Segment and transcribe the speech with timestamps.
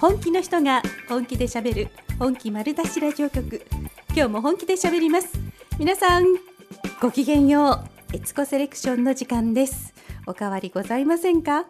[0.00, 1.88] 本気の人が本気でしゃべる
[2.18, 3.66] 本気丸出しラジオ局。
[4.14, 5.28] 今日も本気でしゃべります。
[5.78, 6.24] 皆さん
[7.00, 7.80] ごきげんよ
[8.12, 8.16] う。
[8.16, 9.92] エツコセレクションの時間です。
[10.26, 11.66] おかわりございませんか？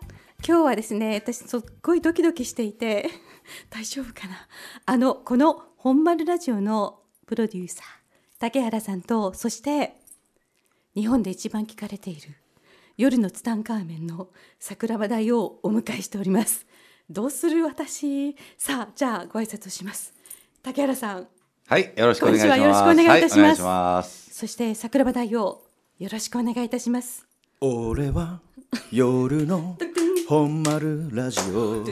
[0.47, 3.09] 今日はですね私すっごいドキドキしていて
[3.71, 4.47] 大丈夫かな？
[4.85, 7.85] あのこの本丸ラジオのプロデューサー
[8.39, 9.97] 竹原さんとそして
[10.95, 12.35] 日本で一番聞かれている
[12.99, 16.67] 夜のツタンカーメンの桜庭大王をお迎えしております。
[17.11, 18.37] どうする私？
[18.59, 20.13] さあじゃあご挨拶をします。
[20.63, 21.27] 竹原さん。
[21.67, 22.61] はい、よろしくお願いします。
[22.61, 23.63] よろしくお願いいたします。
[23.63, 24.35] はいます。
[24.35, 25.63] そして桜庭大王
[25.99, 27.27] よろしくお願いいたします。
[27.61, 28.41] 俺は
[28.93, 29.79] 夜の
[30.29, 31.83] 本丸ラジオ。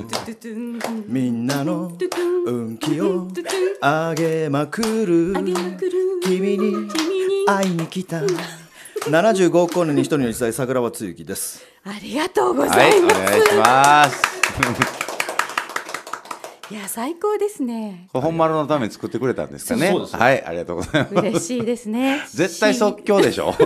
[1.06, 1.96] みんなの
[2.46, 3.28] 運気を
[3.82, 5.32] 上げまくる。
[5.34, 8.20] あげまくる君に君に会いに来た。
[9.06, 11.64] 75億光年に一人の一代桜庭つゆきです。
[11.84, 14.95] ありがとうござはいい、おます、願いします。
[16.70, 19.92] い、や最高ですね本丸のために作ってくれたんですかね。
[19.92, 21.14] はい、ありがとうございます。
[21.14, 23.50] 嬉しいですね絶対即興でしょ。
[23.50, 23.56] あ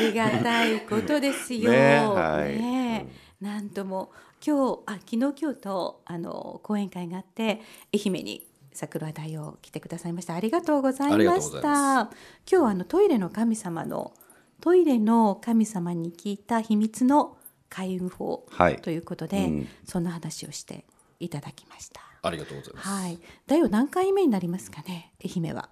[0.00, 1.70] りがたいことですよ。
[1.70, 3.06] ねはいね
[3.40, 4.10] なんとも
[4.44, 7.60] 今日あ昨日今日とあの講演会があって
[7.92, 11.60] 愛媛に桜大を来てくださいましたありがとうございました。
[11.60, 12.10] 今
[12.46, 14.12] 日はあのトイレの神様の
[14.60, 17.36] トイレの神様に聞いた秘密の
[17.68, 20.84] 開運法はいということで、うんそんな話をして
[21.20, 22.00] いただきました。
[22.22, 23.18] ありがとうございます、はい。
[23.46, 25.12] だよ何回目になりますかね？
[25.24, 25.68] 愛媛は。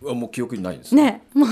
[0.00, 1.48] うわもう記憶にないんですね、もう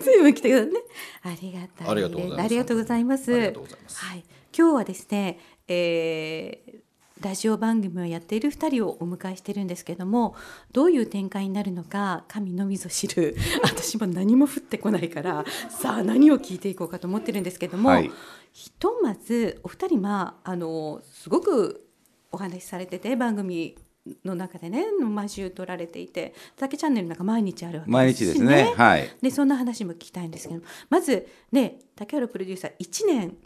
[0.00, 0.80] 随分来てくださいね。
[1.22, 1.88] ありがたい。
[1.88, 3.34] ありがとうございますありがとうございます。
[3.34, 4.24] ありがとうございますはい、
[4.56, 6.80] 今日はですね、えー
[7.20, 10.34] ラジオ番組をやっている2人をお迎えしてるんですけども
[10.72, 18.10] どういう展開になるのか神のみぞ知る 私も何も降ってこないからさあ何を聞いていこうかと思ってるんですけども、はい
[18.52, 21.86] ひとまずお二人まああのすごく
[22.32, 23.76] お話しされてて番組
[24.24, 28.72] の中でね毎週撮られていて「竹チャンネル」なんか毎日あるわけ毎ですし日ですね。
[28.76, 29.08] はい。
[29.20, 33.36] でそんな話も聞きたいんですけどまずね竹原プロデューサー1年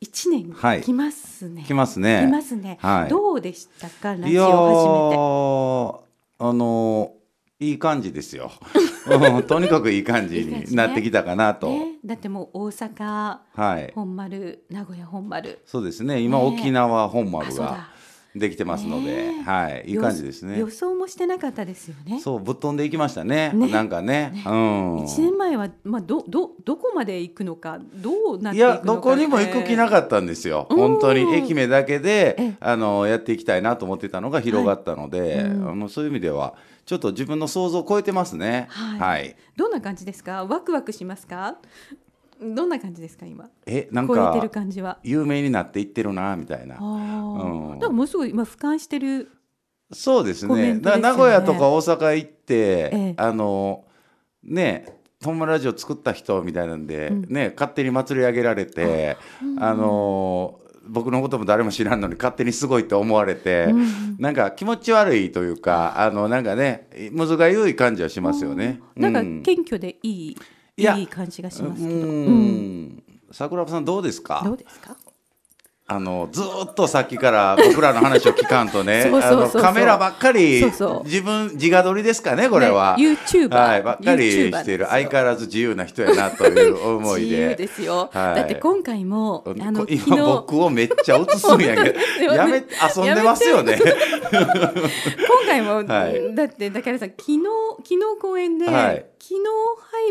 [0.00, 2.26] 1年はい来ますね、来ますね。
[2.26, 4.14] 来ますね、はいどうでしたか？
[4.16, 7.12] ラジオーあの
[7.58, 8.52] いい感じですよ。
[9.06, 11.93] うんとにかくいい感じになってきたかなと。
[12.04, 13.92] だってもう大阪はい。
[13.94, 16.20] 本丸名古屋本丸そうですね。
[16.20, 17.88] 今、ね沖縄本あ丸が
[18.34, 20.68] できてますので、ねはい、いい感じですね予。
[20.68, 23.52] 想もしてなかったですよねそうぶっ飛んでいきましたね。
[23.54, 24.32] ねなんかね。
[24.44, 24.98] うん。
[25.04, 30.66] 1年前は、まあ、どどどこまで行くのかどうなっていやどこにも行く気なかったんですよ。
[30.68, 36.54] うん本当に愛媛だけえでえあのやっていきたいなと思ってたのが広がったので、はいうんあのそういう意味では
[36.86, 38.66] ちょっと自分の想像を超えてますね。
[38.70, 39.36] はいはい。
[39.56, 40.44] どんな感じですか？
[40.44, 41.56] ワクワクしますか？
[42.40, 43.48] どんな感じですか今？
[43.66, 44.98] えなん超えてるか感じは。
[45.02, 46.76] 有名になっていってるなみたいな。
[46.78, 47.78] うん。
[47.78, 49.30] だからものすごい今俯瞰してる
[49.92, 50.74] そうですね。
[50.74, 50.80] ね。
[50.80, 53.14] 名古屋とか大阪行って、ええ。
[53.16, 53.84] あの
[54.42, 55.00] ね。
[55.20, 57.26] トンマラジオ作った人みたいなんで、うん。
[57.30, 59.16] ね勝手に祭り上げられて、
[59.58, 68.82] あの僕のことも誰も知らんのに勝手にすごいと思われて、うんなんか気持ち悪いというかあのなんかねむずがゆい感じはしますよね。
[68.96, 69.42] なんかうん。
[69.42, 70.36] 謙虚でいい、
[70.76, 73.02] いやいい感じがしますけうど、ん。
[73.32, 74.42] 桜庭さんどうですか？
[74.44, 74.96] どうですか？
[75.86, 79.04] あのずーっとさっきから僕らの話を聞かんとね
[79.52, 84.86] カメラばっかり自分自画撮りですかねこれは、ね YouTuber はい、ばっかりしている。
[84.86, 88.36] 相変わらず自由な人やなという思い 自由でですよ、はい。
[88.36, 92.00] だって今回もうんあのこ昨日今僕をめっちゃ映すんやけど。
[92.34, 92.64] やめ
[92.96, 93.78] 遊んでますよね。
[93.78, 94.42] 今
[95.46, 96.34] 回も、はい。
[96.34, 97.40] だってだからさ昨日
[97.82, 99.04] 昨日公演で、はい。
[99.18, 99.40] 昨日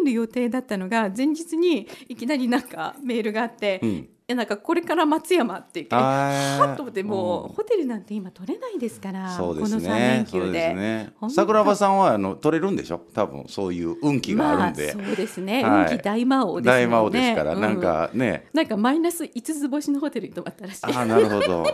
[0.02, 6.68] 入る予定だったのが前日にいきなりなんかメールがあって、うんえなんかこれから松山って言ってあー。
[6.68, 7.54] はっと思ってもう、うん。
[7.54, 10.26] ホテルなんて今取れないですからそうですこの3ね連。
[10.26, 10.74] 休で。
[10.74, 11.14] ね。
[11.30, 13.02] 桜庭さんはあの取れるんでしょ？
[13.14, 14.94] 多分そういう運気があるんで。
[14.96, 15.94] まあ、そうですね、はい。
[15.94, 18.48] 運気大魔王大魔王ですから、うなんかね。
[18.54, 20.80] なんかマイナス5つ星のホテルに泊まったらしい。
[20.86, 21.66] ああなるほど。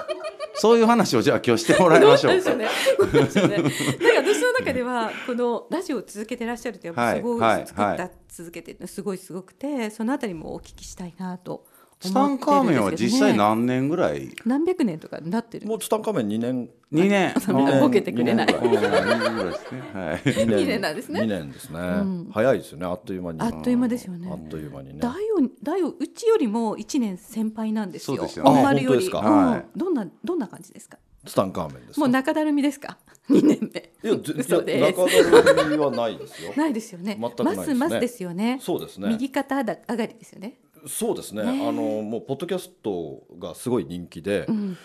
[0.56, 2.66] そういう話をじゃあ今日してもらいましょううううね。
[2.66, 2.70] なんか
[3.00, 8.12] 私の中ではこのラジオを続けてらっしゃるってやっぱすごい作った、はい。
[8.28, 11.66] 続けてすごいすごくてそのあたりもお聞きしたいなと
[12.00, 12.94] ツタンカーメンは。
[12.94, 14.30] 実際何年ぐらい？
[14.46, 15.68] 何百年とかなってる？
[15.68, 17.34] もうツタンカーメン2年二年。
[17.82, 19.82] ボケてくれない二年うん二年ぐらいですね。
[19.94, 20.18] はい。
[20.20, 25.16] 2二年なんですね2年ですね、ん早いですよねあっという間にあっという間ですよねあっという間にね大王
[25.62, 28.18] 大王うちよりも一年先輩なんですよ。
[28.18, 28.96] そうですよね本丸より。
[28.96, 29.20] あ本当ですか？
[29.20, 30.98] うんはいどんなどんな感じですか？
[31.26, 32.00] ツタンカーメンですか？
[32.00, 32.98] もう中だるみですか？
[33.30, 33.92] 二年目。
[34.04, 35.06] いやぜ嘘でいや中
[35.54, 37.18] だるみはないですよないですよね。
[37.20, 38.58] 全くないですねますますですよね。
[38.62, 39.76] そうですね右肩上が
[40.06, 40.60] りですよね。
[40.88, 44.78] そうですねねあのもうポッドキャストがすごい人気で、うん。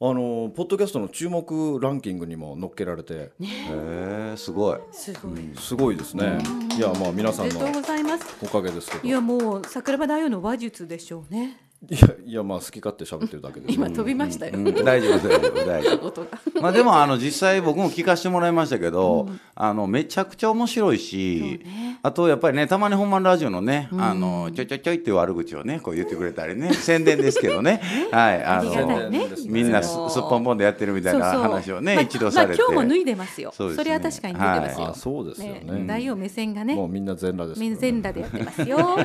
[0.00, 5.56] あのポッドキャストの注目ランキングにも載っけられてへえすごいすごい。
[5.56, 6.38] すごいですね。
[6.76, 8.24] いやまあ皆さんのおめでとうございます。
[8.40, 9.04] おかげですけど。
[9.08, 11.67] いやもう桜庭大王の話術でしょうね。
[11.86, 13.68] いやいやまあ好き勝手喋ってるだけで。
[13.68, 13.72] す。
[13.72, 14.52] 今飛びましたよ。
[14.56, 16.26] うん大丈夫大丈夫大丈夫。
[16.60, 21.60] まあでもあの実際僕も聞かせてもらいましたけど、あのめちゃくちゃ面白いし、
[22.02, 27.80] あとやっぱりねたまに本番ラジオのね、あのちょいちょいちょいっていう悪口をねこう言ってくれたりね 宣伝ですけどね。
[28.10, 29.28] はいあありがたいね。
[29.28, 33.52] のみんなすすっぽんぽんでやってるみたいな話をねまあ一度されて、まあ今日も脱いでますよ。
[33.56, 33.84] そうですね。
[33.84, 34.88] それは確かに脱いでますよ。
[34.88, 35.84] あそうですよね。
[35.86, 36.74] 大王目線がね。
[36.74, 38.98] もうみんな全裸です、みんな全裸でやってますよ。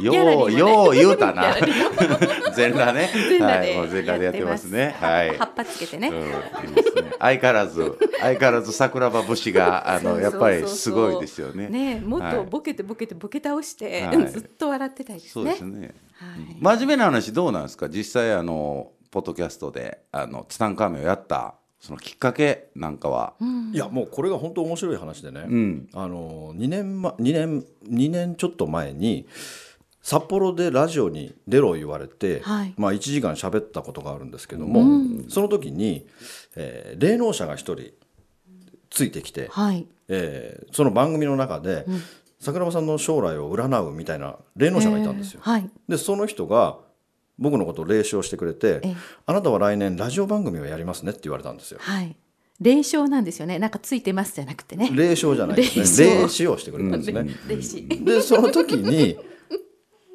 [0.00, 1.51] ギ ようよう言うたな
[2.54, 3.10] 全裸ね。
[3.12, 4.94] 全裸ではい、もう全裸でやってますね。
[4.98, 5.36] はい。
[5.36, 6.08] 葉っぱつけてね。
[6.08, 7.12] うんいいですね。
[7.18, 11.68] 相変わらず 相変わらず桜庭節があのやっぱりすごいですよね。
[11.68, 12.34] ねもっはい。
[12.36, 14.28] とボケてボケてボケ倒して、はい。
[14.28, 15.52] ずっと笑ってたいですそうね。
[15.52, 15.94] ですね。
[16.14, 16.26] は
[16.72, 16.76] い。
[16.78, 17.88] 真面目な話どうなんですか？
[17.88, 23.34] 実際あのポッドキャストであのツタンカーメンをやったそのきっかけなんかは、
[23.72, 25.46] いやもうこれが本当面白い話でね。
[25.48, 25.88] うん。
[25.92, 29.26] あの2年ま2年2年ちょっと前に
[30.02, 34.84] 札幌でラジオに出ろ言われて、はいまあ1時間喋ったことがあるんですけども、
[35.28, 36.06] その時に、
[36.56, 37.92] えー霊能者が一人
[38.90, 39.86] ついてきて、はい。
[40.08, 41.86] えーその番組の中で、
[42.40, 45.40] 桜庭さんの将来を占うみたいな霊能者がいたんですよ。
[45.44, 45.70] えーはい。
[45.88, 46.78] でその人が
[47.38, 48.96] 僕のことを霊視してくれてええ
[49.26, 51.78] 「あなたは来年ラジオ番組をやりますね」って言われたんですよ。
[51.80, 52.16] はい。
[52.60, 53.58] 霊障なんですよね。
[53.60, 54.90] なんかついてますじゃなくてね。
[54.92, 57.06] 霊障じゃないですね霊視をしてくれたんで
[57.62, 58.00] すね。
[58.04, 59.16] でその時に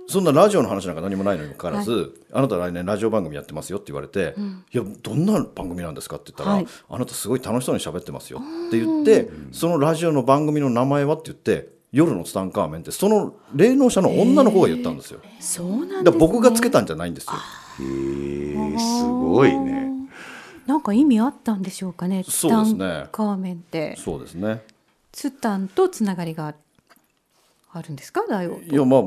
[0.10, 4.36] そんなラジオの話なんか何もないのにもかかわらず、あなた来年ラジオ番組やってますよって言われて、
[4.72, 15.20] いやどんな番組なんですかって言ったら、はいあなたすごい楽しそうに喋ってますよって言ってそのラジオの番組の名前はって言って夜のツタンカーメンってその霊能者の女の方が言ったんですよ。
[15.40, 16.20] そうなんですね。
[16.20, 17.34] 僕がつけたんじゃないんですよ。
[17.34, 19.92] へえすごいね。
[20.66, 22.24] なんか意味あったんでしょうかね。
[22.28, 24.64] そうですねツタンカーメンってそうですね。
[25.12, 26.54] ツタンとつながりが
[27.74, 28.26] あるんですか？
[28.28, 28.62] 大王と。
[28.64, 29.04] いやまあ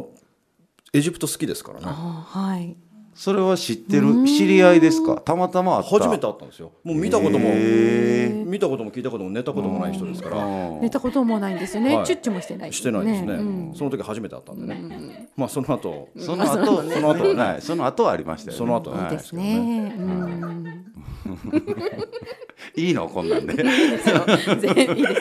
[0.93, 1.87] エジプト好きですからね。
[1.89, 2.77] あはい。
[3.15, 4.25] それは知ってる？
[4.25, 5.17] 知り合いですか？
[5.17, 6.73] たまたまあった初めて会ったんですよ。
[6.85, 10.45] もう見たこともへ見たことも聞いたことも寝たこともない人ですから。
[10.45, 11.97] うん寝たこともないんですよね。
[11.97, 18.59] はいチュッチュもしてない、してないですね、うんその時初めて会ったんでね、まあその後その後その後はねその後はありましたよね。
[18.59, 19.95] その後ははいいいですね。
[19.99, 20.87] うん。
[22.77, 23.09] いいの？
[23.09, 23.53] こんなんで。
[23.53, 24.25] いいですよ。
[24.61, 25.21] 全然いいです。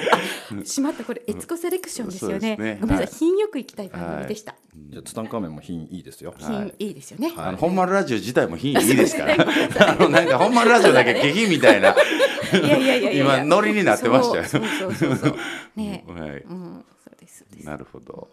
[0.61, 2.55] あ、しまったこれエツコセレクションですよね。
[2.57, 3.05] ねごめんなさい。
[3.05, 4.55] はい品よく行きたい番組でした。
[4.75, 7.33] じゃあツタンカーメンも品いいですよ、品いいですよね。
[7.35, 9.35] あの本丸ラジオ自体も品いいですから。
[9.89, 11.95] あのなんか本丸ラジオだけ下品みたいな。
[12.53, 13.23] いやいやいやいや。
[13.23, 15.35] 今ノリになってましたよそうそうそうそう。
[15.75, 16.05] ね。
[16.07, 16.29] はい。
[16.41, 16.85] うん。
[17.03, 17.65] そうですそうです。
[17.65, 18.27] なるほど。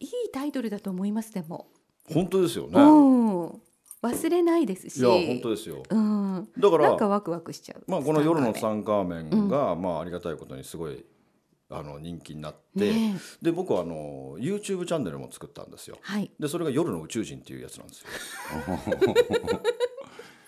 [0.00, 1.68] いいタイトルだと思いますでも。
[2.12, 3.46] 本当ですよね、ういん。
[4.02, 5.02] 忘れないですし。
[5.02, 6.48] や本当ですようん。
[6.58, 7.82] だからなんかワクワクしちゃう。
[7.86, 11.04] まあこの夜のツツタンカーメンが、まあありがたいことにすごい
[11.68, 15.98] あの人気になって、ねで僕はあの YouTube チャンネルも作ったんですよ。
[16.00, 16.30] はい。
[16.38, 18.08] でそれが夜の宇宙人っていうやつなんですよ。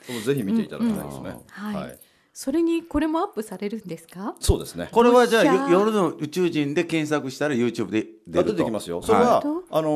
[0.25, 1.98] ぜひ見ていただきたいですね、うんはい
[2.40, 4.36] それにこれもアップされるんですか？
[4.38, 4.88] そうですね。
[4.92, 8.52] これはじゃあ夜の宇宙人で検索したら YouTube で出あると。
[8.54, 9.02] 出てきますよ。
[9.02, 9.44] それは、はい。
[9.70, 9.88] あの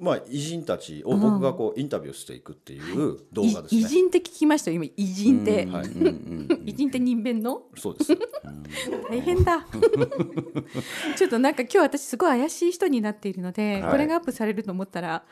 [0.00, 3.80] ーまあ偉人たちを僕がこうインタビューしていくっていう動画ですね。
[3.80, 4.72] い偉人って聞きました？
[4.72, 7.62] よ今偉人って、はい、偉人って人弁の？
[7.76, 8.18] そうです。
[9.08, 9.64] 大変だ。
[11.16, 13.92] ちょっとなんか今日私すごい怪しい人になっているので、はい。
[13.92, 15.22] これがアップされると思ったら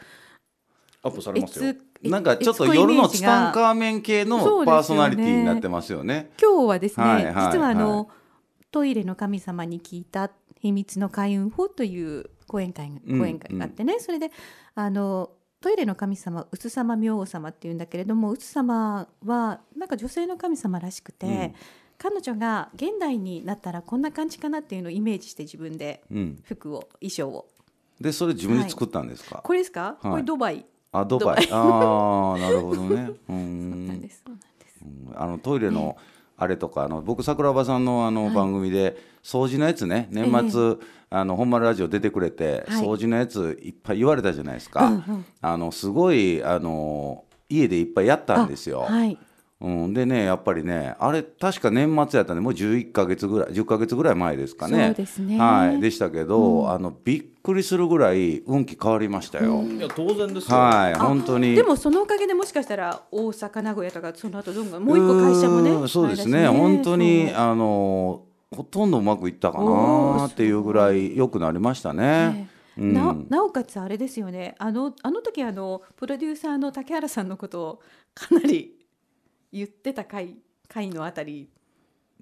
[1.09, 1.75] アップされますよ。
[2.03, 6.31] えなんかちょっと夜のツタンカーメン系のパーソナリティになってますよね。
[6.41, 8.07] 今日はですね、はいはい実はあの、はい
[8.71, 14.31] トイレの神様に聞いた秘密の開運法という講演会講演会があってね、それで
[14.75, 15.31] あの
[15.63, 21.55] トイレの神様うつ様明王様っていうんだけれどもうつ様はなんか女性の神様らしくて、うん。
[21.97, 26.39] 彼女が現代になったらこんな感じかなっていうのをイメージして自分でうん。
[26.45, 27.49] 服を衣装を。
[27.99, 29.41] でそれ自分で作ったんですか？
[29.43, 30.11] これですか、はい。
[30.11, 30.67] これドバイ？
[30.93, 31.47] あドバイ。
[31.47, 33.11] ドああなるほどね。
[33.29, 34.11] うんんで。
[34.11, 35.17] すそうなんです。
[35.17, 35.97] あのトイレの
[36.37, 40.77] あれとかあの僕桜庭さんのあの番組で掃除のやつね年末、
[41.11, 42.85] あの本丸ラジオ出てくれて、はい。
[42.85, 45.25] 掃除のやついっぱい言われたじゃないですか、うんうん。
[45.41, 49.19] あのすごいあの家でいっぱいやったんですよ、あはい
[49.61, 54.87] うん、でねやっぱりねあれ確か年末やったんでもう11か月ぐらい10か月ぐらい前ですかね。
[54.87, 55.37] そうですね。
[55.37, 60.57] はい、でしたけど、あのびっくりするぐらい運気変わりましたよ、いや当然ですよ。
[60.57, 61.57] はい本当に。
[61.57, 66.39] でもそのおかげでもしかしたら大阪名古屋とかその後どんどんもう一個会社もねそうですね。
[66.39, 68.23] あれだし本当にあの
[68.55, 72.03] ほとんどうまくいったかなっていうぐらい良くなりましたね。
[72.03, 72.49] ね。
[72.79, 72.95] うん。
[72.95, 74.55] ななおかつあれですよね。
[74.59, 77.81] あのあの時あのプロデューサーの竹原さんのことを
[78.15, 78.78] かなり
[79.53, 80.37] 言ってた回
[80.69, 81.49] 回のあたり。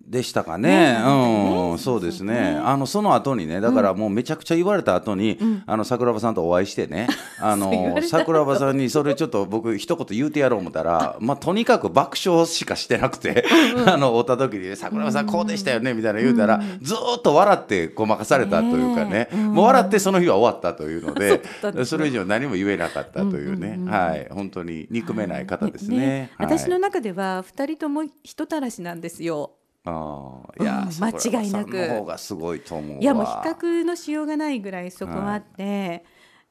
[0.01, 0.95] でしたかね。
[0.95, 0.99] ね。
[1.01, 2.35] うん、そうですね。
[2.35, 2.61] ね。
[2.63, 7.09] あのその後にね、だからもうめちゃくちゃ言われた後に、あの桜庭さんとお会いしてね、
[7.41, 13.45] あの桜庭さんにそれちょっと僕一言言うてやろう思ったら、 まあとにかく爆笑しかしてなくて、
[13.87, 21.41] あの会った時に桜庭さんこうでしたよねみたいな言うたら、ずーっと笑ってごまかされたというかねね、うんもう笑ってその日は終わったというので
[21.85, 26.31] それ以上何も言えなかったというね、はい、本当に憎めない方ですね。
[26.37, 26.47] はい。
[26.47, 29.53] 私の中では二人とも人たらしなんですよ。
[29.87, 31.71] ああ、いや、うん間違いなく。
[31.71, 33.03] の方がすごいと思うわ。
[33.03, 36.05] いやもう比較のしようがないぐらいそこはあって、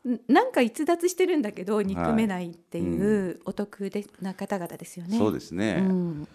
[0.10, 0.20] ん。
[0.27, 5.18] なんか逸脱してるんだけど憎めないっていうお得でな方々ですよね。
[5.18, 5.86] そうですね。
[5.88, 6.27] うん。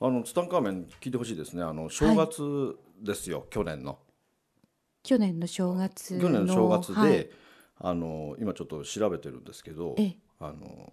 [0.00, 1.62] あのツタンカーメン聞いてほしいですね。
[1.62, 3.98] あの正月ですよ、去年の。
[5.02, 7.30] 去年の正月の去年の正月で、はい。
[7.84, 10.16] あの今ちょっと調べてるんですけどええ。
[10.38, 10.92] あの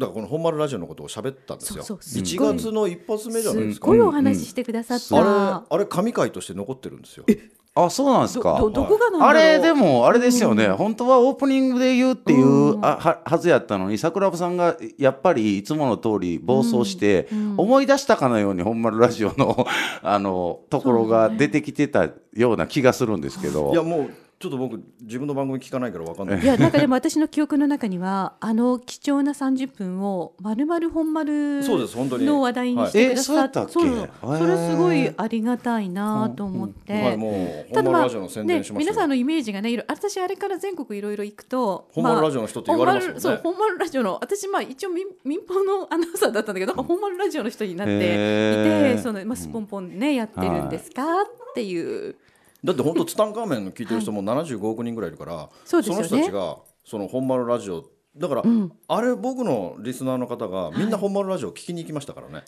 [0.00, 1.84] だからこの本丸ラジオのことを喋ったんですよ。
[1.84, 2.22] そうそう。
[2.22, 2.56] 1すごい。
[2.56, 5.16] 月の一発目じゃないですすかっごいお話ししてくださった。
[5.16, 7.26] あれあれ神回として残ってるんですよ。
[7.74, 8.58] あ、そうなんですか。
[8.58, 9.28] どどこがなんだろう。
[9.28, 19.66] あれでもあれですよね、本当はオープニングで言うっていう、あははずやったのに桜庭さんがやっぱりいつもの通り暴走して、思い出したかのように本丸ラジオの
[20.02, 23.70] あのところが出てきてたような気がするんですけど。
[23.72, 24.10] いやもう
[24.40, 26.42] ちょっと僕自分の番組聞かないからわかんない。
[26.42, 32.24] いやなんかでも私の記憶の中にはあの貴重な30分をまるまる本丸そうです本当に。
[32.24, 33.68] の話題にしてくださって、はい。
[33.68, 36.92] えそうそうそれすごいありがたいなと思って。
[36.94, 38.92] はいもうただまあ本丸ラジオの宣伝ねしましたよ。
[38.92, 43.20] 皆さんのイメージがねいろ私あれから全国いろいろ行くと本丸ラジオの人って言われますもんね。
[43.20, 52.16] 本丸そう本丸ラジオの私まあ一応民民放のアナウンサーだったんだけどなんか本丸ラジオの人になっていてそのまあスポンポンねやってるんですかっていう
[52.62, 56.02] だって本当ツタンカーメンの聞いてる人も75億人ぐらいいるから、そうですよね。
[56.02, 57.84] の人たちがその本丸ラジオ
[58.16, 58.42] だから、
[58.88, 62.42] あれ僕のリスナーの方がみんな本丸ラジオ聞きに行きましたからね、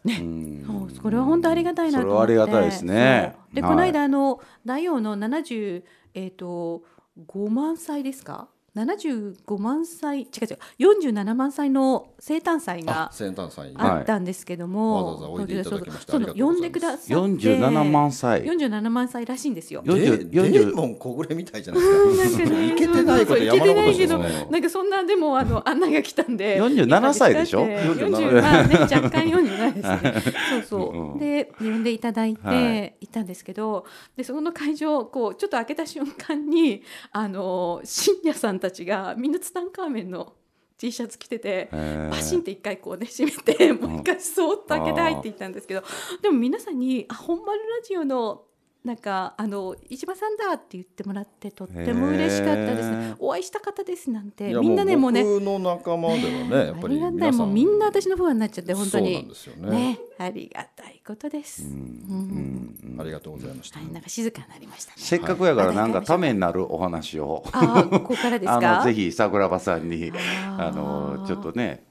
[0.67, 2.33] そうそれは本当ありがたいなと思って。
[2.33, 2.95] それはありがたいですね。
[2.95, 3.55] はいそう。
[3.55, 5.83] でこの間あの大王の70
[6.15, 6.83] えっ、と
[7.29, 8.49] 5万歳ですか？
[8.75, 16.07] 75万歳違う違う47万歳の生誕祭あがあったんですけども、そうありがとうございます。
[16.35, 17.13] 呼んでくださって。
[17.15, 18.45] 47万歳。
[18.45, 19.83] 47万歳らしいんですよ。
[19.85, 22.45] よ40デ40デーモン小暮みたいじゃないですか。
[22.45, 26.59] なんかねいけてないことそう山のこといけてないけど、ですねなんかそんなでもあの案内が来たんで。
[26.59, 30.33] 47歳でしょ？47 47まあね若干47ですね。
[30.51, 31.13] そうそう。
[31.13, 31.19] うん。
[31.19, 32.97] で呼んでいただいて、はい。
[33.03, 33.85] 行ったんですけど、
[34.17, 40.33] でそこの会場こうちょっと開けた瞬間にあの深夜さんたちがみんなツタンカーメンの
[40.79, 41.69] T シャツ着てて。
[42.11, 45.83] バシンって一回こうね閉めてもう一回そーっと開けて入っていったんですけど
[46.23, 48.45] でも皆さんに「あ本丸ラジオの
[48.85, 53.17] なんかあの石破さんだ」って言ってもらってとっても嬉しかったですへねー。
[53.21, 59.15] お会いした方ですなんてみんなねもうね僕の仲間ではねやっぱりありがたい皆さもうんみんな私のファンになっちゃって本当に。
[59.15, 59.71] そうなんですよね。
[59.71, 60.72] ねありがたい
[61.03, 64.97] ことです、うんありがとうございました、はい、なんか静かになりましたね。
[64.99, 67.43] せっかくやからなんかためになるお話を。
[67.53, 70.13] あーここからです あかのぜひ桜庭さんに
[70.59, 71.85] あのちょっとね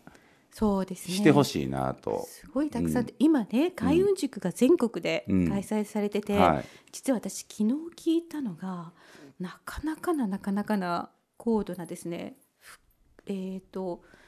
[0.51, 1.15] そうですね。
[1.15, 2.25] してほしいなと。
[2.29, 5.49] すごいたくさんで、今ね開運塾が全国でうん。
[5.49, 6.65] 開催されてて、はい。
[6.91, 8.91] 実は私昨日聞いたのが
[9.39, 12.79] なかなかななかなかな高度なですねふ
[13.25, 14.20] えっ、と修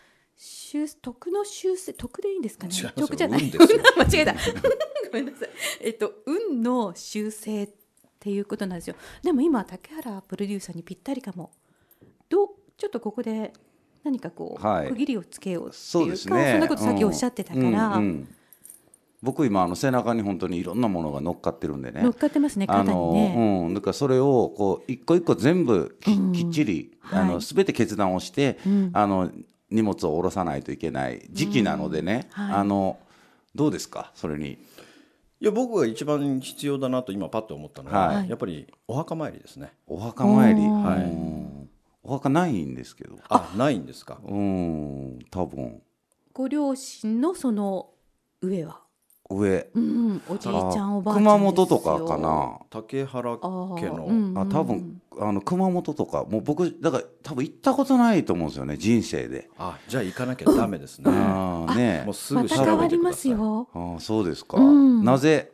[1.02, 2.74] 徳の修正徳でいいんですかね？
[2.96, 3.42] 徳じゃない。
[3.52, 4.34] 間違えた。
[5.12, 5.50] ごめんなさい。
[5.82, 7.70] えっ、と運の修正っ
[8.20, 8.96] ていうことなんですよ。
[9.22, 11.52] でも今竹原プロデューサーにぴったりかも。
[12.30, 13.54] どうちょっとここで
[14.04, 14.90] 何かこう、はい。
[14.90, 16.52] 区切りをつけようってそういうかですね。
[16.52, 18.36] そんなことさっきおっしゃってたから、うんうん
[19.24, 22.02] 僕今あの背中に本当にいろんなものが乗っかってるんでね。
[22.04, 23.64] 乗っかってますね肩にあのね。
[23.68, 26.34] うん、だからそれをこう一個一個全部き,、うん。
[26.34, 27.30] きっちりあはい。
[27.30, 28.90] の全て決断をして、うん。
[28.92, 29.32] あの
[29.74, 32.56] 荷物を下ろさないといけない時期なのでね、うんはい。
[32.56, 32.98] あの
[33.56, 34.12] どうですか？
[34.16, 34.52] それに。
[35.42, 38.30] いや僕が一番必要だなと今パッと思ったのは、はい。
[38.30, 39.74] やっぱりお墓参りですね。
[39.88, 41.68] お墓参り、はい。
[42.04, 43.18] お墓ないんですけど。
[43.30, 44.20] あないんですか？
[44.24, 45.82] うん多分。
[46.34, 47.90] ご両親のその
[48.42, 48.82] 上は、
[49.30, 49.68] 上。
[49.74, 51.36] うん、おじいちゃんあおばあちゃんですよ。
[51.36, 52.60] 熊本とかかな。
[52.70, 59.50] 竹原家の、うんあ多分あの熊本とかもう僕だから多分行ったことないと思うんですよね人生で。
[59.58, 63.70] あじゃあ行かなきゃダメですね、あーねもうすまぐ調べてくださいた変わりますよ。
[63.74, 65.04] あーそうですか、うん。
[65.04, 65.52] なぜ？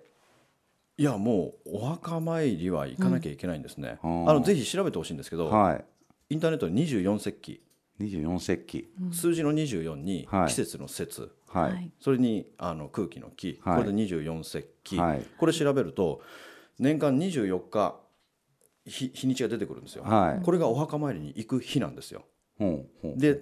[0.97, 4.29] いやもうお墓参りは行かなきゃいけないんですね、うん。
[4.29, 5.85] あのぜひ調べてほしいんですけど、はい。
[6.29, 7.61] インターネットに24節気、
[7.99, 8.89] 24節気。
[9.11, 10.47] 数字の24にはい。
[10.47, 11.91] 季節の節、はい、はい。
[11.99, 13.77] それにあの空気の気、はい。
[13.81, 15.25] これで24節気、はい。
[15.37, 16.21] これ調べると
[16.77, 17.99] 年間24日
[18.85, 20.43] 日日にちが出てくるんですよ、はい。
[20.43, 22.23] これがお墓参りに行く日なんですよ。
[23.03, 23.41] で、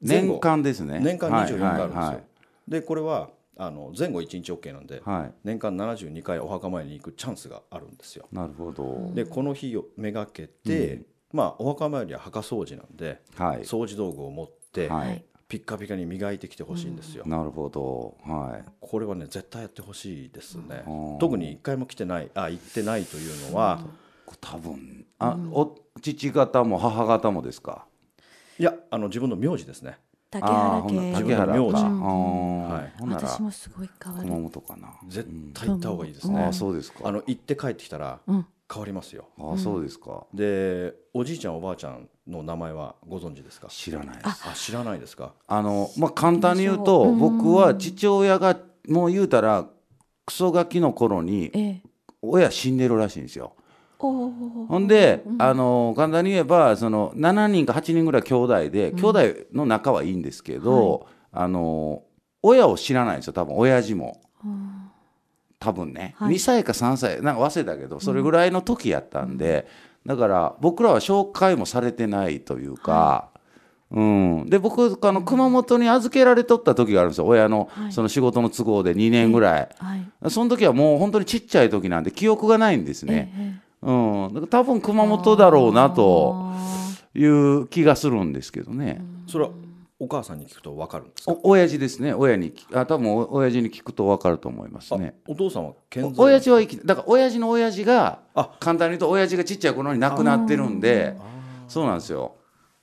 [0.00, 1.00] 年間ですね。
[1.00, 2.20] 年間24回あるんですよ、
[2.68, 5.34] でこれはあの前後1日 OK なんで、はい。
[5.44, 8.28] 年間72回お墓参りに行くチャンスがあるんですよ。
[8.32, 9.10] なるほど。
[9.14, 13.62] でこの日をめがけて、まあお墓参りは墓掃除なんで、はい。
[13.62, 17.24] 掃除道具を持って、はいピッカピカに磨いてきてほしいんですよ。
[17.26, 21.18] なるほどはいこれはね絶対やってほしいですねうん。
[21.18, 23.80] 特に一回も来てないあ行ってないというのは、
[24.40, 27.86] 多分あ、お父方も母方もですか？
[28.58, 29.98] いやあの自分の名字ですね。
[30.30, 30.80] 竹あ原家。
[30.80, 33.00] ーほんなら竹原名字はい。
[33.00, 34.26] ほんなら私もすごい変わる。
[34.26, 34.94] 熊本かな。
[35.06, 36.40] 絶対行った方がいいですね。
[36.42, 37.00] ああそうですか。
[37.04, 38.46] あの行って帰ってきたらうん。
[38.70, 39.24] 変わりますよ。
[39.38, 40.26] ああそうですか。
[40.34, 43.68] でおじいちゃんおばあちゃんの名前はご存知ですか？
[43.68, 44.26] 知らないです。
[44.26, 44.52] あ。
[44.54, 45.32] 知らないですか？
[45.46, 49.66] あのまあ簡単に言うと僕は父親がもう言うたら
[50.26, 51.82] クソガキの頃にええ。
[52.20, 53.54] 親死んでるらしいんですよ。
[53.98, 59.20] ほんで、あの簡単に言えばその7人か8人ぐらい兄弟で、兄弟
[59.52, 62.02] の仲はいいんですけど、あの
[62.42, 63.56] 親を知らないんですよ多分。
[63.56, 64.20] 親父も。
[65.58, 66.36] 多分ね、はい。
[66.36, 69.66] 2歳か3歳なんか忘れたけどそれぐらいの時やったんで、
[70.06, 73.30] だから僕らは紹介もされてないというか、
[73.90, 77.92] うん、で僕あの熊本に預けられとった時があるんですよ親のはい。
[77.92, 80.30] その仕事の都合で2年ぐらい、はい。
[80.30, 83.32] その時はもう本当にちっちゃい時なんで記憶がないんですね。
[83.36, 89.00] ええうん、だから多分熊本だろうなとあいう気がするんですけどね。
[89.26, 89.50] それは
[90.00, 91.32] お母さんに聞くと分かるんですか？
[91.32, 92.14] お親父ですね。
[92.14, 95.14] 親に聞あ多分お親父に聞くと分かると思いますね。
[95.26, 98.50] お父さんは健お在親父は生きだから親父の親父があ。
[98.60, 101.16] 簡単に言うと親父がちっちゃい頃に亡くなってるんで
[101.66, 102.36] そうなんですよ。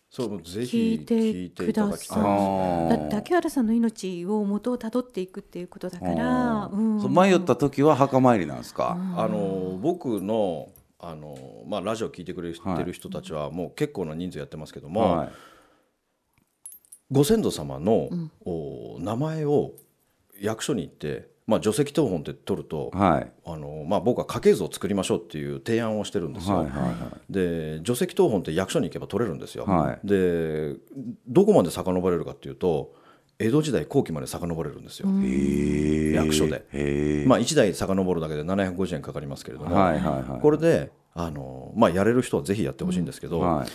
[0.10, 1.50] それもぜ聞ひいて聞い。
[1.52, 7.14] ていただきたい竹原さんの命を元をたどっていくっていうことだから、うん。
[7.14, 8.98] 迷った時は墓参りなんですか？
[9.16, 10.70] あの僕の
[11.08, 15.30] あの、まあ、ラジオ聞いてくれてる人たちはもう結構な人数やってますけども、はい。
[17.12, 18.10] ご先祖様の、
[18.44, 19.74] お名前を
[20.42, 23.32] 役所に行って、まあ、除籍謄本って取ると、はい。
[23.46, 26.58] あのまあ、僕は家系図を作りましょうっていう提案をしてるんですよ。
[26.58, 27.32] はいはいはい。
[27.32, 29.66] で除籍謄本って役所に行けば取れるんですよ。
[29.66, 30.08] はい。
[30.08, 30.76] で
[31.28, 32.96] どこまで遡れるかっていうと
[33.38, 35.10] 江戸時代後期まで遡れるんですよ。
[35.10, 37.26] 役所で。
[37.28, 40.42] まあ、1台遡るだけで750円かかりますけれども、はいはいはい。
[40.42, 43.68] これであの、まあ、やれる人はぜひやってほしいんですけど、はい。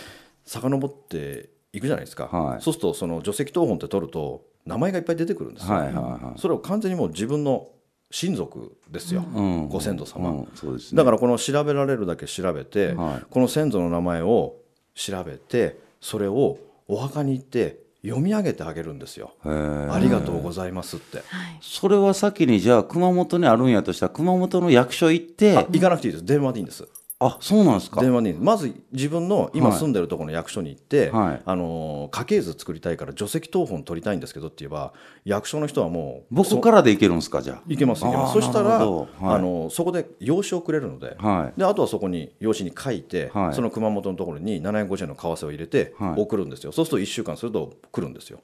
[0.45, 2.61] 遡っていくじゃないですか、はい。
[2.61, 6.39] そうするとその除籍謄本って取ると名前がいっぱい出てくるんですよ、はいはいはい。
[6.39, 7.69] それを完全にもう自分の
[8.09, 9.69] 親族ですよ、うん。
[9.69, 10.47] ご先祖様、うん。
[10.55, 10.97] そうですね。
[10.97, 13.25] だからこの調べられるだけ調べて、はい。
[13.29, 14.55] この先祖の名前を
[14.95, 19.33] 調べてそれをお墓に行って読み上げてあげるんですよ。
[19.43, 21.17] ありがとうございますって。
[21.17, 21.25] はい
[21.61, 26.87] それは先にじゃあ熊本にあるんやとしたら熊本の役所行ってあ行かなくていいです電話でいいんです。
[27.23, 28.01] あそうなんですか。
[28.01, 29.77] 電話にまず自分の今はい。
[29.77, 31.41] 住んでるところの役所に行って、はい。
[31.45, 38.33] あのー家系図作りたいから除籍謄本取りたいんですけどって言えば役所の人はもう僕からで行けるんですかじゃいけますいけます。
[38.33, 39.07] そしたら、はい。
[39.21, 41.53] あのーそこで用紙をくれるので,、あはい。
[41.59, 43.53] であとはそこに用紙に書いて、はい。
[43.53, 46.21] その熊本のところに750円の為替を入れてはい。
[46.21, 48.39] 送るんですよ、そうすると1週間すると来るんですよ。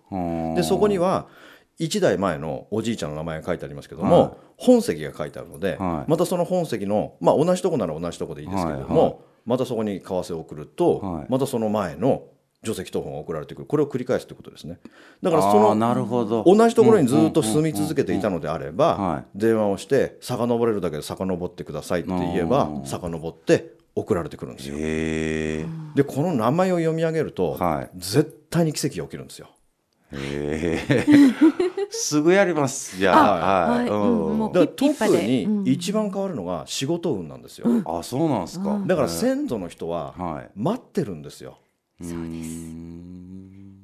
[0.55, 1.27] ででそこには
[1.79, 4.31] 1代前のおじいちゃんの名前が書いてありますけども、はい。
[4.57, 6.11] 本籍が書いてあるので、はい。
[6.11, 9.11] またその本籍の、まあ、同じとこなら同じとこでいいですけれども、はい。
[9.11, 9.17] はい。
[9.45, 11.25] またそこに為替を送ると、はい。
[11.29, 12.23] またその前の
[12.63, 13.67] 除籍謄本が送られてくる。
[13.67, 14.79] これを繰り返すということですね。
[15.21, 16.43] だからそのなるほど。
[16.43, 19.37] 同じところにずっと住み続けていたのであれはばい。
[19.37, 24.75] 電話をして遡れるだけで遡ってくださいって言えばうん遡って送られてくるんですよ。
[25.95, 27.89] でこの名前を読み上げると、はい。
[27.95, 29.49] 絶対に奇跡が起きるんですよ
[30.11, 31.05] へえ
[31.89, 32.97] すぐやります。
[32.97, 33.79] じゃあはい。
[33.79, 33.89] はい。
[33.89, 38.81] うん特に一番変わるのが仕事運なんですよ、あそうなんですか。
[38.85, 40.49] だから先祖の人ははい。
[40.55, 41.57] 待ってるんですよ。
[42.01, 42.97] そうです。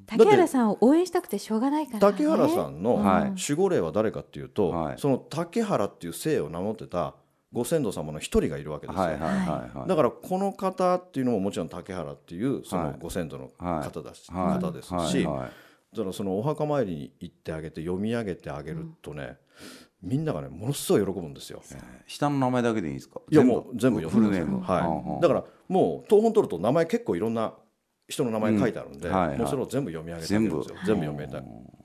[0.05, 3.31] 竹原さんを応援したくてしょうがないから、ね、竹原さんのはい。
[3.31, 4.95] 守護霊は誰かっていうと、はい。
[4.97, 7.15] その竹原っていう姓を名乗ってた
[7.51, 9.35] ご先祖様の一人がいるわけですよ、はいはいは
[9.73, 9.87] いはい。
[9.89, 12.85] だからこの方っていうのももちろん竹原っていうそはい。
[12.91, 14.61] のご先祖の方だし、はい。
[14.61, 15.51] 方ですし、はいはい
[15.93, 19.37] だからそのお墓参りに行ってあげて読み上げてあげるとね、
[20.01, 21.61] みんながねものすごい喜ぶんですよ。
[22.07, 23.21] 下の名前だけでいいんですか？
[23.29, 24.61] いやもう全部フルネーム。
[24.61, 27.53] はい、だからもう東本取ると名前結構いろんな
[28.09, 29.15] 人の名前書いてあるんで、うん。
[29.15, 29.37] はいはい。
[29.37, 30.75] もうそれを全部読み上げてあげるんですよ。
[30.85, 31.05] 全部。
[31.05, 31.41] 読み上げて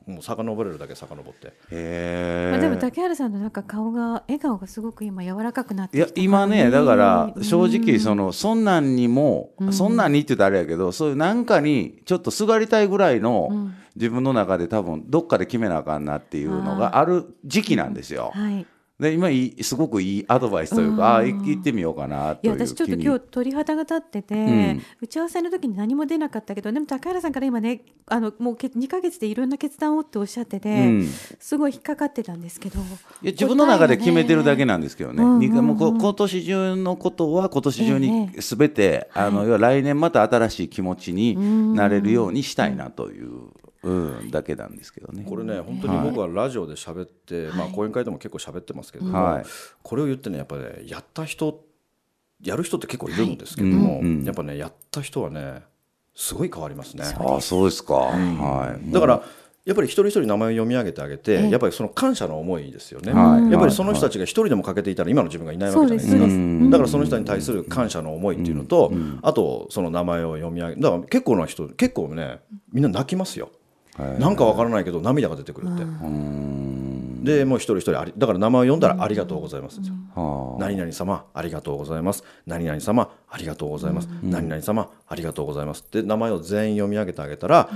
[0.08, 1.52] もう遡れるだけ遡って。
[1.70, 9.72] へまあ、でもえ竹原さんのなんか顔が笑顔がすごく今柔らかくなっていや今ねだからうん正直そのそんなんにもうん。
[9.72, 18.30] そんなんにって言ったらあれやけどそういうなんかにちょっとすがりたいぐらいのうん自分の中で多分どっかで決めなあかんなっていうのがある時期なんですよ。
[18.34, 18.66] はい。
[18.98, 19.28] で今
[19.62, 24.34] すごくいいアドバイスというか、ああ行ってみようかなといういや私ちょっと今日鳥肌が立ってて、
[24.72, 24.82] ん。
[25.00, 31.06] 打ち合わせの時に何も出なかったけどでも高原さんから今ねあのもうけ2ヶ月でいろんな決断をっておっしゃってて、うん。
[31.38, 32.80] すごい引っかかってたんですけど。
[32.80, 32.82] い
[33.26, 35.28] や自分の中で決めてるだけななんですけどね、うん。
[35.28, 38.40] うんうんにも今年中のことは今年中えにえ。
[38.40, 43.50] 全て、あの要は来年また新しい気持ちになれるようにしたいなという、
[43.82, 43.90] う
[44.24, 45.24] ん、だけなんですけどね。
[45.28, 49.44] これね本当に僕はラジオで喋って、まあ、講演会でも結構喋ってますけども、はい。
[49.82, 51.64] これを言ってねやっぱり、ね、やった人
[52.42, 54.24] やる人って結構いるんですけども、はいうんうん。
[54.24, 55.62] やっぱねやった人はね
[56.14, 57.04] すごい変わりますね。
[57.04, 58.92] ああそうですか、はい。
[58.92, 59.22] だから
[59.64, 63.52] やっぱり一人一人名前を読み上げてあげて、ええやっぱりその感謝の思いですよね、はい。
[63.52, 66.18] やっぱりその人たちが一人でも欠けていたら今の自分がいないわけじゃないですか。
[66.18, 72.40] そうですうんだからその人に対する感謝の思いっていうのと、あとその名前を読み上げだから結構な人結構ね
[72.72, 73.50] みんな泣きますよ、
[74.18, 75.84] なんかわからないけど涙が出てくるって、
[77.24, 80.60] でもう一人一人ありだから名前を読んだらありがとうございますですよ、はあ。
[80.60, 82.22] 何々様ありがとうございます。
[82.46, 85.82] 何々様ありがとうございます、何々様ありがとうございます。
[85.82, 87.68] って名前を全員読み上げてあげたら、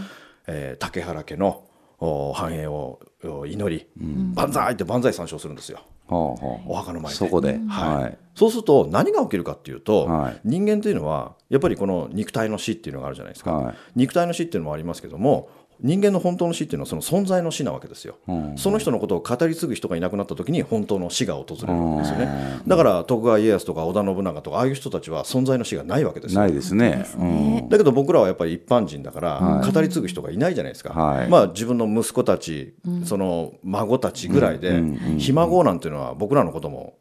[0.46, 1.64] えー竹原家の
[1.98, 3.86] お繁栄をお祈り、
[4.34, 5.80] 万歳って万歳参照するんですよ。
[6.08, 7.16] お墓の前で。
[7.16, 8.02] そこで、はい。
[8.02, 8.18] はい。
[8.34, 10.40] そうすると何が起きるかっていうと、はい。
[10.44, 13.74] 人間というのはやっぱりこの肉体の死っていうのがあるじゃないですか、はい。
[13.94, 15.48] 肉体の死っていうのもありますけども
[15.82, 18.56] 人間の本当の死っていうのはその存在の死なわけですよ、うん。
[18.56, 22.60] その人のことを語り継ぐ人がいなくなった時に本当の死が訪れるわけですよね。
[22.66, 26.40] だから徳川家康とか織田信長とかああいう人たちは存在の死がないわけですよ。
[26.40, 27.04] ないですね。
[27.18, 27.68] うん。
[27.68, 31.28] だけど僕らはやっぱり一般人だから語り継ぐ人がいないじゃないですか、はい。
[31.28, 34.82] まあ、自分の息子たち、その孫たちぐらいで、
[35.18, 36.94] ひ孫なんていうのは僕らのことも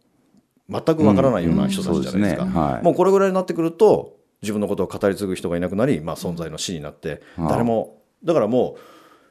[0.70, 2.62] 全くわからないような人たちじゃないですか、うんうんそうですね。
[2.62, 2.84] はい。
[2.84, 8.78] もうこれぐらいになってくると自分のことを語り継ぐ人がいなくなり、まあ、存在の死になって、誰もだからも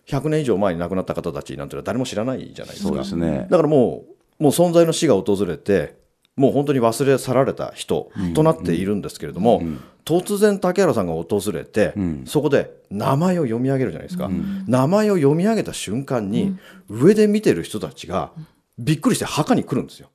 [0.07, 2.89] う100年以上前に亡くなった方たちなんていうのは誰も知らないじゃないですか。
[2.89, 3.47] そうですね。
[3.51, 4.05] だからも
[4.39, 6.01] うもう存在の死が訪れて
[6.37, 9.63] もう本当に忘れ去られた人となっているんですけれども、
[10.07, 11.93] 突然竹原さんが訪れて、
[12.25, 14.31] そこで名前を読み上げるじゃないですか、
[14.67, 16.57] 名前を読み上げた瞬間に、
[16.89, 18.33] 上で見てる人たちが
[18.79, 20.09] びっくりして墓に来るんですよ。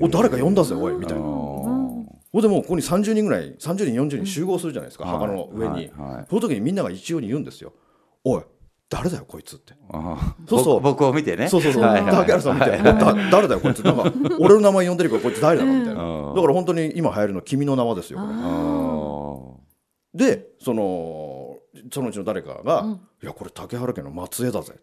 [0.00, 1.22] お誰か呼んだぜおいみたいな。
[1.22, 6.26] ほんでもうここに30人ぐらい30人40人集合するじゃないですか、墓の上に、はいはい。
[6.28, 7.72] その時にみんなが一様に言うんですよ
[8.24, 8.42] 「おい
[8.88, 9.72] 誰だよこいつ」って。
[10.46, 10.80] そうそう。
[10.80, 11.48] 僕僕を見てね。
[11.48, 12.14] そうそうそう、はいはい。
[12.14, 13.82] 竹原さんみたいな、だ誰だよこいつ。
[13.82, 16.34] なんか 俺の名前呼んでるからこいつ誰だろうみたいな、うん。
[16.34, 18.32] だから本当に今流行るの君の名はですよこれ。
[18.34, 19.62] あ
[20.14, 21.56] でその
[21.90, 24.74] そのうちの誰かが「いやこれ竹原家の末裔だぜ」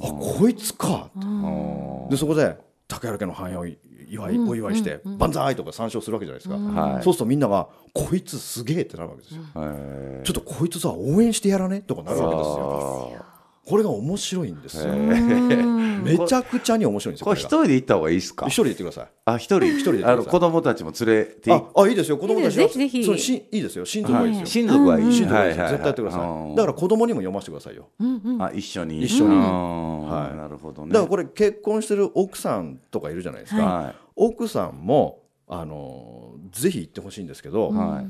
[0.00, 2.56] あこいつか」あでそこで
[2.88, 11.82] 竹原家の繁栄を祝いお祝いして「万歳!」とか参照するわけじゃないですか、はいそうするとみんなが「こいつすげえ」ってなるわけですよ、へちょっとこいつさ応援してやらね？
[11.82, 13.16] とかなるわけですよ。
[13.20, 13.27] あ
[13.68, 14.92] これが面白いんですよ。
[14.92, 16.02] うん。
[16.02, 17.40] めちゃくちゃに面白いんですよこれ。
[17.40, 18.46] 一が人で行った方がいいですか？
[18.46, 18.52] 一。
[18.52, 19.08] 人で行ってください。
[19.26, 23.04] あ一人一人であの子供たちも連れてああいいですよ子供たちはいいですぜひぜひ。
[23.04, 23.84] そうしいいですよ。
[23.84, 25.04] 親族はいいですよ、親族はいい。
[25.12, 25.62] 親族はいいですよ。
[25.62, 26.54] は絶対やってください、うん。
[26.54, 27.88] だから子供にも読ませてくださいよ。
[28.00, 28.42] うんうん。
[28.42, 29.02] あ一緒に。
[29.02, 29.34] 一緒に。
[29.34, 30.08] うん。
[30.08, 30.36] はい。
[30.36, 30.92] なるほどね。
[30.92, 37.74] だからこれ結婚してる奥さんとかいるじゃないですか、は奥さんもあのぜひ言ってほしいんですけど、い。
[37.74, 38.06] はい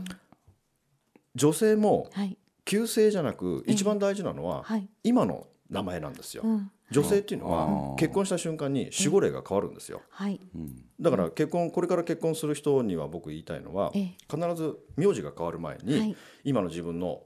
[1.34, 2.36] 女性もはい
[2.68, 3.72] 旧姓じゃなくええ。
[3.72, 4.86] 一番大事なのははい。
[5.02, 6.70] 今の名前なんですよ、うん。
[6.90, 10.02] 女性っていうのあはー結婚した瞬間に守護霊が変わるんですよ。
[10.10, 10.40] はい。
[10.54, 10.84] うん。
[11.00, 14.16] だから結婚これから結婚する人には僕言いたいのはええ。
[14.30, 16.16] 必ず名字が変わる前に、はい。
[16.44, 17.22] 今の自分の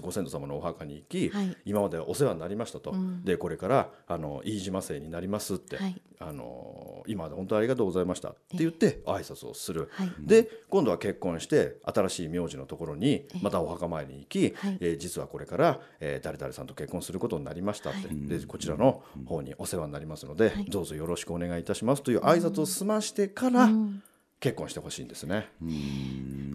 [0.00, 1.56] ご先祖様のお墓に行き、はい。
[1.64, 3.24] 今までお世話になりましたと、うん。
[3.24, 6.00] でこれからあの飯島姓になりますって、はい。
[6.20, 10.12] あの今まで本当にありがとうございましたって言って挨拶をする、はい。
[10.20, 14.78] で今度は結婚して新しい名字のところにまたお墓参りに行き、はい。
[14.80, 20.64] えー実はこれから、えー誰々さんと結婚することになりましたって、でこちらの方にお世話になりますので、はい。
[20.66, 24.02] どうぞよろしくお願いいたしますという挨拶を済ましてからうん
[24.40, 25.48] 結婚してほしいんですね。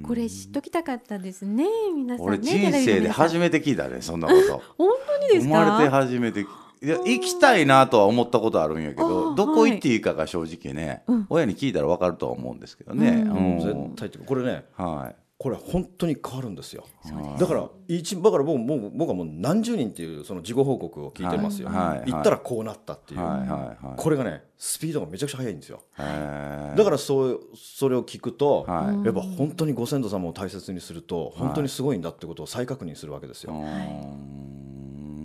[0.05, 1.65] これ知っときたかったですね。
[1.93, 4.61] 皆さんね俺人生で初めて聞いたねそんなこと。
[4.77, 6.45] 本当にです生かまれて初めてい
[6.87, 11.27] や行きたいなとは思ったことあるんやけあどーどこ行っていいかが正直ね、うん。
[11.29, 13.09] 親に聞いたら分かるとは思うんですけどね。
[13.09, 13.57] うん。
[13.57, 13.95] うん。
[13.95, 16.85] 絶対これねはいこれ本当に変わるんですよ。
[17.37, 21.67] だから一だから僕もう僕はもう何十人っていうその事後報告を聞いてますよ。
[21.67, 23.77] はいはい行ったらこうなったっていう、はいはいはい。
[23.97, 25.81] これがねスピードがめちゃくちゃ速いんですよ。
[25.97, 33.51] だからそうそれを聞くと、はいやっぱ本当にご先祖様を大切にすると本当にすごいんだってことを再確認するわけですよ。
[33.51, 34.72] うん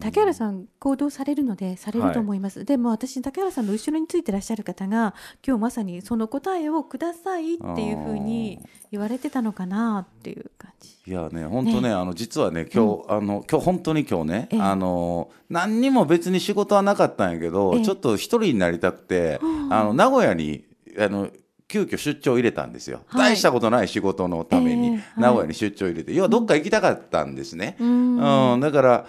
[0.01, 5.15] 竹原さん行動されるのでされると思います、でも私竹原さんの後ろについてらっしゃる方が
[5.47, 10.97] 今日まさにその答えをくださいっていうふうに言われてたのかなっていう感じ。
[11.07, 14.61] いやね本当ねあの実はね今日、あの今日本当に今日ね、ええ。
[14.61, 17.85] あの何にも別に仕事はなかったんやけど、ええ。
[17.85, 20.65] ちょっと一人になりたくて、あの名古屋に
[20.99, 21.29] あの
[21.67, 23.33] 急遽出張入れたんですよ、はい。
[23.33, 28.53] 大したことない仕事のために、名古屋に出張入れて要はどっか行きたかったんですね、うん。
[28.55, 29.07] うんだから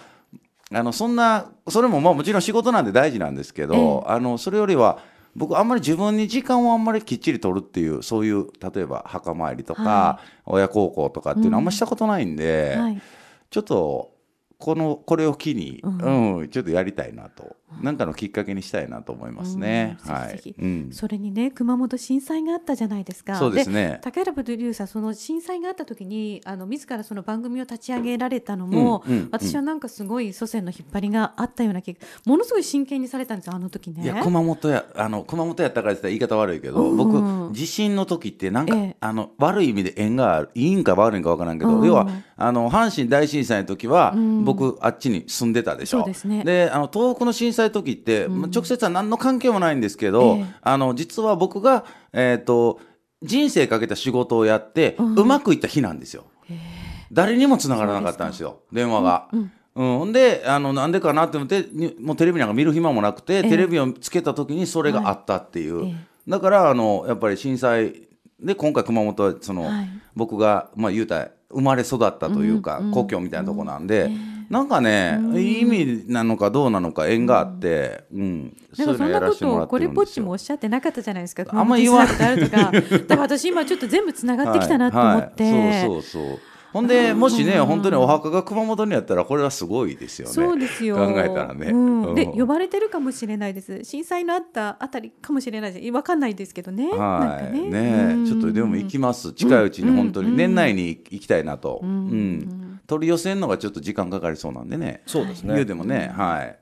[0.72, 4.98] あのそんなそれもまあもちろん仕事なんで大事なんですけど、あのそれよりは
[5.34, 13.02] 僕あんまり自分に時間をあんまりきっちり取るっていうそういう例えば墓参りとか、は親孝行とかっていうのはあんまりしたことないんで、はい。
[13.50, 14.12] ちょっと
[14.60, 17.56] このこれを機に、ううんちょっとやりたいなと。
[17.82, 19.96] なんかのきっかけにしたいなと思いますね。
[20.04, 20.12] うん。
[20.12, 20.92] はい。
[20.92, 23.36] それにね熊本震災があったじゃないですか。
[23.36, 24.00] そうですね。
[24.02, 29.28] 竹原プロデューサーその震災があった時にあの自らその番組を立ち上げられたのも、うんうんうん。
[29.30, 34.02] 私はなんかすごい祖先の引っ張りがあったような気がものすごい真剣にされたんですよあの時ね。
[34.02, 36.96] いや熊本やあの熊本やったからって言ったら言い方悪いけど、うん。
[36.96, 38.96] 僕地震の時ってなんか、ええ。
[38.98, 41.86] あの悪い意味で縁があるいいんか悪いんか分からんけど、うん。
[41.86, 45.98] 要はあの阪神大震災の時は、うん僕あっちに住んでたでしょ。
[45.98, 46.44] そうですね。
[46.44, 50.46] であの東北の震災の時って、まあ直接は何の関係もないんですけど、ええ。
[50.62, 52.80] あの実は僕がえっ、と
[53.22, 56.24] 人生かけた仕事をやって、ううんまくいった日なんですよ。
[57.12, 59.28] 誰にも繋がらなかったんですよ電話が。
[59.32, 65.90] うんほんであのなんでかなって思ってにもうテレビなんか見る暇もなくて、えテレビをつけた時にそれがあったっていう、はい。
[65.90, 65.94] え
[66.28, 68.08] だからあのやっぱり震災
[68.40, 69.88] で今回熊本はその、はい。
[70.16, 72.92] 僕がまあ言うたら生まれ育ったというか、うんうん。
[72.92, 74.10] 故郷みたいなとこなんで、
[74.48, 78.56] なんかね、いい意味なのかどうなのか縁があって、うん。
[78.76, 80.24] なんかそんなことをこれっぽっちよ。
[80.24, 81.44] もおっしゃってなかったじゃないですか。
[81.48, 82.98] あんま言わ熊本地震があるとか。
[82.98, 85.44] だから私今ちょっと全部つながってきたなと思って。
[85.44, 85.52] はい。
[85.52, 85.82] はい。
[85.82, 86.38] そうそうそう
[86.72, 90.34] ほんでもしね本当にお墓が熊本にやったらこれはすごいですよね。
[90.34, 90.96] そうですよ。
[90.96, 92.38] 考えたらね、うん、でうん。
[92.38, 93.84] 呼ばれてるかもしれないです。
[93.84, 95.92] 震災のあったあたりかもしれないです。
[95.92, 96.90] わかんないですけどね。
[96.90, 97.58] はい。
[97.58, 98.12] ね。
[98.12, 98.26] うん。
[98.26, 99.32] ちょっとでも行きます。
[99.32, 102.80] 近いうちに本当に年内に行きたいなと、うん。
[102.86, 105.02] 取り寄せるのがちょっと時間かかりそうなんでね。
[105.06, 105.54] そうですね。
[105.54, 106.56] 言うてもね、はい。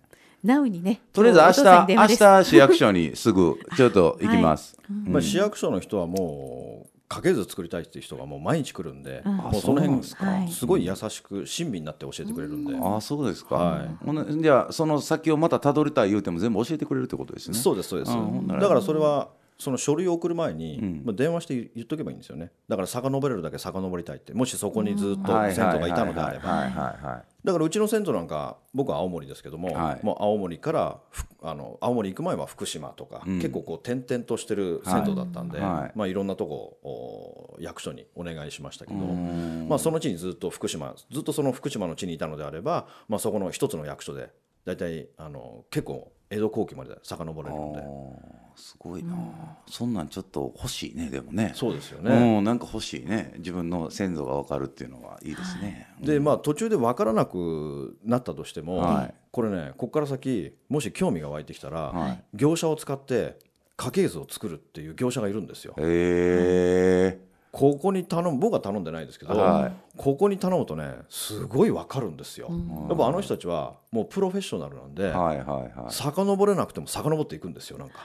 [0.45, 1.01] なおにね。
[1.13, 9.37] とりあえず明今日明日市役所にすぐちょっと行きます、まあ、市役所の人はもう家系図作りたいっていう人がもう毎日来るんで、うん。
[9.37, 10.17] もうその辺です
[10.51, 13.89] すごい優しく親身になって教えてくれるんで、ああそうですか、はい。
[14.05, 17.57] ほんでじゃあその先をまたたどりたい言うても全部教えてくれるってことですね。
[17.57, 21.03] そうですそうです、だからそれはその書類を送る前に、ん。
[21.05, 22.53] まあ、電話して言っとけばいいんですよね。
[22.69, 27.25] だから遡れるだけ遡りたいってもしそこにずっとはい先祖がいたのであれば。
[27.45, 30.05] だからうちの先祖なんか僕は青森ですけども、はい。
[30.05, 33.39] もう青森からふあの青森行く前は福島とか、うん。
[33.39, 35.71] 結構こう転々としてる先祖だったんで、はい。
[35.71, 35.93] はい。
[35.97, 39.67] まあ、いろんなとこお役所にお願いしましたけど、ん。
[39.69, 44.31] まあ、その地にずっと福島ずっとその福島の地にいたのであれば、まあ、そこの一つの役所で
[44.65, 47.73] 大体あの結構江戸後期まで遡れるの
[48.55, 49.15] ですごいな、
[49.67, 51.53] そんなんちょっと欲しいねでもね。
[51.55, 52.39] そうですよね。
[52.39, 53.33] うん、なんか欲しいね。
[53.39, 59.15] 自分の先祖が分かるっていうのはいいですね、でまあ途中で分からなくなったとしても、はい。
[59.31, 62.25] これねここから先もし興味が湧いてきたら、はい。
[62.35, 63.39] 業者を使って
[63.77, 65.75] 家系図を作るっていう業者がいるんですよ。
[65.79, 69.73] へえここに頼む僕は頼んでないですけど、はい。
[69.97, 72.51] ここに頼むとねすごい分かるんですよ。
[72.89, 75.47] やっぱあの人たちはもうプロフェッショナルなんで、はいはい
[75.79, 75.93] はい。
[75.93, 77.97] 遡れなくても遡っていくんですよなんか。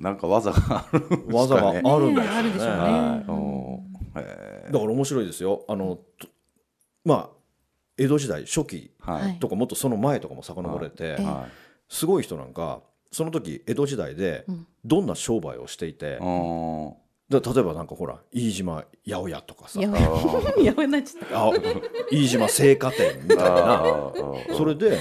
[0.00, 1.32] なんか技があるんですかね。
[1.32, 2.10] 技がある
[2.50, 2.82] んですよね。
[2.82, 2.90] ね。
[2.90, 3.24] はい。
[3.28, 4.22] うん。
[4.22, 5.64] へだから面白いですよ。
[5.68, 6.28] あのと
[7.04, 7.28] まあ
[7.98, 8.90] 江戸時代初期
[9.40, 11.46] とかもっとその前とかも遡れて、ええは
[11.88, 12.80] すごい人なんか
[13.12, 14.66] その時江戸時代でうん。
[14.84, 16.94] どんな商売をしていてい、うん
[17.28, 19.80] だ例えばなんかほら飯島八百屋とかさ。
[19.80, 21.44] やばいやばいなっちゃった。
[21.46, 21.52] あ
[22.10, 24.12] 飯島青果店みたいな。
[24.56, 24.98] それで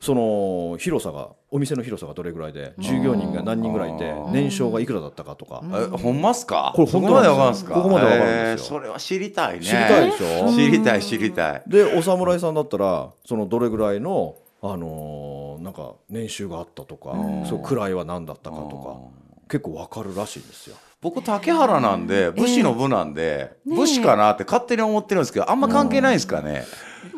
[0.00, 4.32] その広さがお店の広さがどれぐらいで従業員が何人ぐらいいてうん。
[4.32, 5.62] 年商がいくらだったかとか。
[5.64, 6.72] えほんますか？
[6.74, 7.74] これ本当こまでわかるんですすか？
[7.74, 8.66] ここまでわかるんですよ。
[8.66, 9.64] それは知りたいね。
[9.66, 10.52] 知りたいでしょ？
[10.52, 11.62] 知りたい知りたい。
[11.66, 17.12] でお侍さんだったらそのどれぐらいのあのーなんか年収があったとか
[17.46, 18.96] そう位は何だったかとか
[19.48, 20.76] 結構わかるらしいんですよ。
[21.06, 26.64] 僕竹原なんで武士の部なんで、武士かなって勝手に思ってるんですけどあんま関係ないんですかね、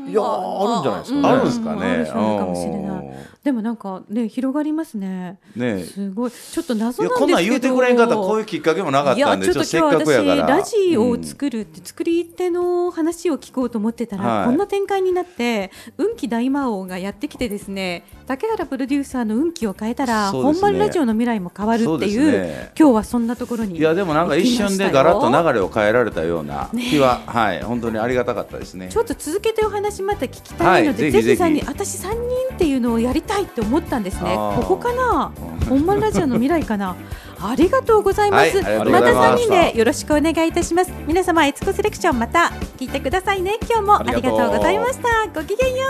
[0.08, 1.28] いやーあるんじゃないですかね。
[1.28, 1.82] あるんですかね。
[1.82, 3.08] あるかもしれない。
[3.44, 5.38] でもなんかね広がりますね。
[5.56, 5.80] うんね。
[5.80, 6.30] えすごい。
[6.30, 7.10] ちょっと謎なんですけど。
[7.14, 10.46] こんなん言うてくれんかったらこういうきっかけもなかったんでいやちょっとせっかくやから。
[10.46, 14.46] ラジオをうん作るって、作り手の話を聞こうと思ってたら、はい。
[14.46, 22.72] こんな展開になって運気大魔王がやってきてですね竹原プロデューサーの運気を変えたら、本番ラジオの未来も変わるっていうね。
[22.78, 27.62] 今日はそんなところにいやでもなんか一瞬でガラッと流れを変えられたような気は、はい。
[27.62, 28.88] 本当にありがたかったですね。
[28.90, 31.36] ちょっと続けてお話また聞きたいので、はいぜひぜひ。
[31.36, 34.34] さんに私3人っていうのをやりたいって思ったんですね。
[34.34, 35.32] ここかな？
[35.68, 36.96] 本番ラジオの未来かな？
[37.40, 40.92] ありがとうございます、はいまたざいま3人でよろしくお願いいたします。
[41.06, 43.58] 皆様エツコセレクションまた聞いてくださいね。
[43.68, 45.28] 今日もありがとうございました。
[45.34, 45.86] ごきげんよ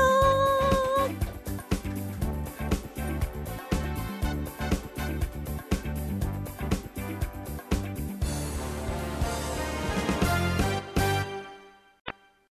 [0.55, 0.58] う